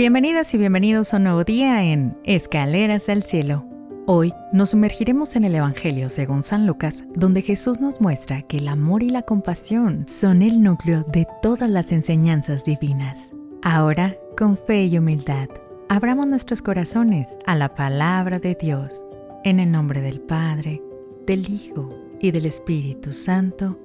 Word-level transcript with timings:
Bienvenidas 0.00 0.54
y 0.54 0.56
bienvenidos 0.56 1.12
a 1.12 1.18
un 1.18 1.24
nuevo 1.24 1.44
día 1.44 1.84
en 1.84 2.16
Escaleras 2.24 3.10
al 3.10 3.22
Cielo. 3.24 3.66
Hoy 4.06 4.32
nos 4.50 4.70
sumergiremos 4.70 5.36
en 5.36 5.44
el 5.44 5.54
Evangelio 5.54 6.08
según 6.08 6.42
San 6.42 6.66
Lucas, 6.66 7.04
donde 7.12 7.42
Jesús 7.42 7.80
nos 7.80 8.00
muestra 8.00 8.40
que 8.40 8.56
el 8.56 8.68
amor 8.68 9.02
y 9.02 9.10
la 9.10 9.20
compasión 9.20 10.08
son 10.08 10.40
el 10.40 10.62
núcleo 10.62 11.04
de 11.12 11.26
todas 11.42 11.68
las 11.68 11.92
enseñanzas 11.92 12.64
divinas. 12.64 13.34
Ahora, 13.62 14.16
con 14.38 14.56
fe 14.56 14.86
y 14.86 14.96
humildad, 14.96 15.50
abramos 15.90 16.26
nuestros 16.26 16.62
corazones 16.62 17.36
a 17.44 17.54
la 17.54 17.74
palabra 17.74 18.38
de 18.38 18.56
Dios, 18.58 19.04
en 19.44 19.60
el 19.60 19.70
nombre 19.70 20.00
del 20.00 20.22
Padre, 20.22 20.82
del 21.26 21.46
Hijo 21.50 21.94
y 22.18 22.30
del 22.30 22.46
Espíritu 22.46 23.12
Santo. 23.12 23.78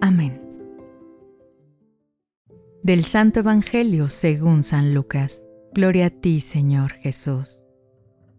Amén. 0.00 0.42
Del 2.82 3.04
Santo 3.04 3.38
Evangelio 3.38 4.08
según 4.08 4.64
San 4.64 4.94
Lucas. 4.94 5.46
Gloria 5.72 6.06
a 6.06 6.10
ti, 6.10 6.40
Señor 6.40 6.92
Jesús. 6.94 7.62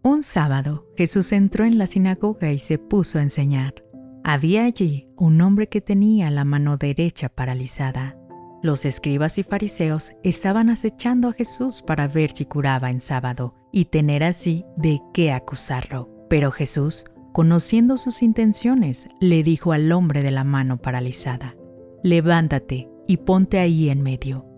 Un 0.02 0.22
sábado 0.22 0.86
Jesús 0.96 1.32
entró 1.32 1.64
en 1.64 1.78
la 1.78 1.86
sinagoga 1.86 2.52
y 2.52 2.58
se 2.58 2.76
puso 2.76 3.18
a 3.18 3.22
enseñar. 3.22 3.82
Había 4.22 4.64
allí 4.64 5.08
un 5.16 5.40
hombre 5.40 5.68
que 5.68 5.80
tenía 5.80 6.30
la 6.30 6.44
mano 6.44 6.76
derecha 6.76 7.30
paralizada. 7.30 8.18
Los 8.62 8.84
escribas 8.84 9.38
y 9.38 9.44
fariseos 9.44 10.12
estaban 10.22 10.68
acechando 10.68 11.28
a 11.28 11.32
Jesús 11.32 11.82
para 11.82 12.06
ver 12.06 12.30
si 12.30 12.44
curaba 12.44 12.90
en 12.90 13.00
sábado 13.00 13.54
y 13.72 13.86
tener 13.86 14.24
así 14.24 14.66
de 14.76 15.00
qué 15.14 15.32
acusarlo. 15.32 16.10
Pero 16.28 16.50
Jesús, 16.50 17.04
conociendo 17.32 17.96
sus 17.96 18.22
intenciones, 18.22 19.08
le 19.20 19.42
dijo 19.42 19.72
al 19.72 19.90
hombre 19.90 20.22
de 20.22 20.32
la 20.32 20.44
mano 20.44 20.76
paralizada, 20.82 21.56
Levántate 22.02 22.90
y 23.08 23.16
ponte 23.18 23.58
ahí 23.58 23.88
en 23.88 24.02
medio. 24.02 24.51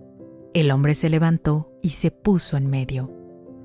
El 0.55 0.71
hombre 0.71 0.95
se 0.95 1.11
levantó 1.11 1.73
y 1.83 1.91
se 1.91 2.13
puso 2.13 2.57
en 2.57 2.69
medio. 2.69 3.13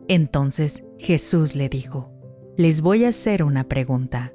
Entonces 0.08 0.84
Jesús 0.98 1.54
le 1.54 1.70
dijo, 1.70 2.12
Les 2.58 2.82
voy 2.82 3.06
a 3.06 3.10
hacer 3.10 3.44
una 3.44 3.70
pregunta. 3.70 4.34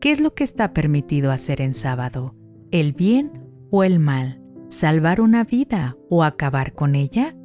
¿Qué 0.00 0.12
es 0.12 0.20
lo 0.20 0.32
que 0.32 0.44
está 0.44 0.72
permitido 0.72 1.32
hacer 1.32 1.60
en 1.60 1.74
sábado? 1.74 2.36
¿El 2.70 2.92
bien 2.92 3.44
o 3.72 3.82
el 3.82 3.98
mal? 3.98 4.40
¿Salvar 4.68 5.20
una 5.20 5.42
vida 5.42 5.96
o 6.08 6.22
acabar 6.22 6.72
con 6.72 6.94
ella? 6.94 7.36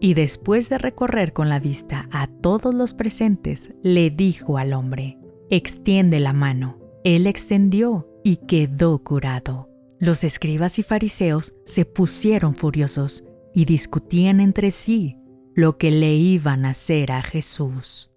Y 0.00 0.14
después 0.14 0.70
de 0.70 0.78
recorrer 0.78 1.34
con 1.34 1.50
la 1.50 1.60
vista 1.60 2.08
a 2.10 2.28
todos 2.28 2.74
los 2.74 2.94
presentes, 2.94 3.74
le 3.82 4.08
dijo 4.08 4.56
al 4.56 4.72
hombre, 4.72 5.18
Extiende 5.50 6.18
la 6.18 6.32
mano. 6.32 6.78
Él 7.04 7.26
extendió 7.26 8.08
y 8.24 8.36
quedó 8.36 9.04
curado. 9.04 9.68
Los 9.98 10.24
escribas 10.24 10.78
y 10.78 10.82
fariseos 10.82 11.54
se 11.64 11.84
pusieron 11.84 12.54
furiosos 12.54 13.24
y 13.54 13.64
discutían 13.64 14.40
entre 14.40 14.70
sí 14.70 15.18
lo 15.54 15.76
que 15.76 15.90
le 15.90 16.14
iban 16.14 16.64
a 16.64 16.70
hacer 16.70 17.10
a 17.12 17.22
Jesús. 17.22 18.12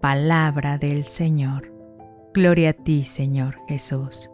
Palabra 0.00 0.78
del 0.78 1.06
Señor. 1.06 1.72
Gloria 2.34 2.70
a 2.70 2.72
ti, 2.72 3.04
Señor 3.04 3.58
Jesús. 3.68 4.30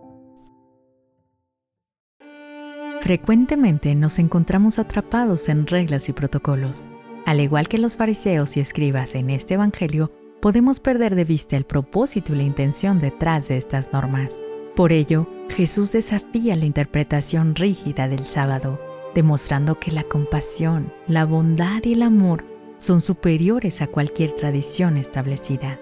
Frecuentemente 3.01 3.95
nos 3.95 4.19
encontramos 4.19 4.79
atrapados 4.79 5.49
en 5.49 5.67
reglas 5.67 6.09
y 6.09 6.13
protocolos. 6.13 6.89
Al 7.27 7.41
igual 7.41 7.69
que 7.69 7.79
los 7.79 7.97
fariseos 7.97 8.57
y 8.57 8.61
escribas 8.61 9.15
en 9.15 9.31
este 9.31 9.55
Evangelio, 9.55 10.11
podemos 10.41 10.81
perder 10.81 11.15
de 11.15 11.25
vista 11.25 11.57
el 11.57 11.65
propósito 11.65 12.33
y 12.33 12.37
la 12.37 12.45
intención 12.45 12.99
detrás 12.99 13.49
de 13.49 13.59
estas 13.59 13.93
normas. 13.93 14.37
Por 14.75 14.93
ello, 14.93 15.29
Jesús 15.51 15.93
desafía 15.93 16.57
la 16.57 16.65
interpretación 16.65 17.55
rígida 17.55 18.09
del 18.09 18.25
sábado 18.25 18.88
demostrando 19.15 19.79
que 19.79 19.91
la 19.91 20.03
compasión, 20.03 20.93
la 21.07 21.25
bondad 21.25 21.83
y 21.85 21.93
el 21.93 22.03
amor 22.03 22.45
son 22.79 23.01
superiores 23.01 23.83
a 23.83 23.87
cualquier 23.87 24.33
tradición 24.33 24.97
establecida. 24.97 25.79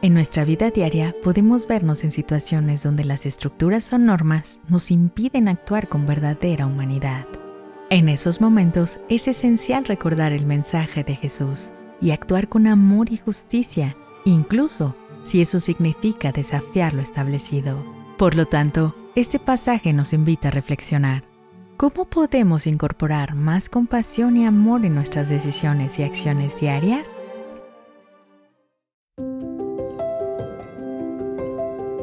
En 0.00 0.14
nuestra 0.14 0.44
vida 0.44 0.70
diaria 0.70 1.14
podemos 1.22 1.66
vernos 1.66 2.04
en 2.04 2.12
situaciones 2.12 2.84
donde 2.84 3.04
las 3.04 3.26
estructuras 3.26 3.92
o 3.92 3.98
normas 3.98 4.60
nos 4.68 4.90
impiden 4.90 5.48
actuar 5.48 5.88
con 5.88 6.06
verdadera 6.06 6.66
humanidad. 6.66 7.26
En 7.90 8.08
esos 8.08 8.40
momentos 8.40 9.00
es 9.08 9.28
esencial 9.28 9.84
recordar 9.84 10.32
el 10.32 10.46
mensaje 10.46 11.04
de 11.04 11.16
Jesús 11.16 11.72
y 12.00 12.12
actuar 12.12 12.48
con 12.48 12.66
amor 12.66 13.10
y 13.10 13.16
justicia, 13.16 13.96
incluso 14.24 14.94
si 15.22 15.40
eso 15.40 15.58
significa 15.58 16.30
desafiar 16.30 16.94
lo 16.94 17.02
establecido. 17.02 17.82
Por 18.18 18.36
lo 18.36 18.46
tanto, 18.46 18.94
este 19.14 19.38
pasaje 19.38 19.92
nos 19.92 20.12
invita 20.12 20.48
a 20.48 20.52
reflexionar. 20.52 21.24
¿Cómo 21.78 22.06
podemos 22.06 22.66
incorporar 22.66 23.36
más 23.36 23.68
compasión 23.68 24.36
y 24.36 24.44
amor 24.44 24.84
en 24.84 24.96
nuestras 24.96 25.28
decisiones 25.28 25.96
y 26.00 26.02
acciones 26.02 26.58
diarias? 26.58 27.08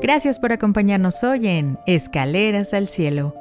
Gracias 0.02 0.40
por 0.40 0.53
acompañarnos 0.53 1.25
hoy 1.25 1.47
en 1.47 1.78
Escaleras 1.88 2.74
al 2.74 2.88
Cielo. 2.88 3.36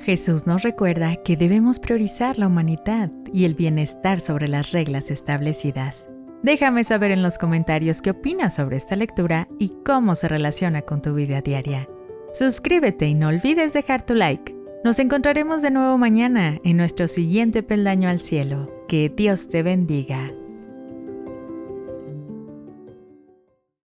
Jesús 0.00 0.46
nos 0.46 0.62
recuerda 0.62 1.16
que 1.24 1.38
debemos 1.38 1.78
priorizar 1.78 2.38
la 2.38 2.48
humanidad 2.48 3.10
y 3.32 3.46
el 3.46 3.54
bienestar 3.54 4.20
sobre 4.20 4.46
las 4.46 4.72
reglas 4.72 5.10
establecidas. 5.10 6.10
Déjame 6.42 6.84
saber 6.84 7.12
en 7.12 7.22
los 7.22 7.38
comentarios 7.38 8.02
qué 8.02 8.10
opinas 8.10 8.56
sobre 8.56 8.76
esta 8.76 8.94
lectura 8.94 9.48
y 9.58 9.72
cómo 9.86 10.16
se 10.16 10.28
relaciona 10.28 10.82
con 10.82 11.00
tu 11.00 11.14
vida 11.14 11.40
diaria. 11.40 11.88
Suscríbete 12.34 13.06
y 13.06 13.14
no 13.14 13.28
olvides 13.28 13.72
dejar 13.72 14.04
tu 14.04 14.12
like. 14.12 14.57
Nos 14.84 15.00
encontraremos 15.00 15.60
de 15.60 15.72
nuevo 15.72 15.98
mañana 15.98 16.60
en 16.62 16.76
nuestro 16.76 17.08
siguiente 17.08 17.64
peldaño 17.64 18.08
al 18.08 18.20
cielo. 18.20 18.70
Que 18.86 19.08
Dios 19.08 19.48
te 19.48 19.64
bendiga. 19.64 20.30